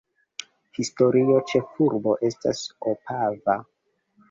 [0.79, 2.65] Historia ĉefurbo estas
[2.95, 3.61] Opava.